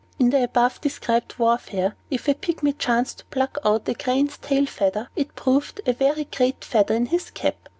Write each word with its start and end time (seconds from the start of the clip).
In 0.17 0.31
the 0.31 0.41
above 0.43 0.81
described 0.81 1.35
warfare, 1.37 1.95
if 2.09 2.27
a 2.27 2.33
Pygmy 2.33 2.73
chanced 2.79 3.19
to 3.19 3.25
pluck 3.25 3.59
out 3.63 3.87
a 3.87 3.93
crane's 3.93 4.39
tail 4.39 4.65
feather, 4.65 5.09
it 5.15 5.35
proved 5.35 5.79
a 5.85 5.93
very 5.93 6.23
great 6.23 6.65
feather 6.65 6.95
in 6.95 7.05
his 7.05 7.29
cap. 7.29 7.69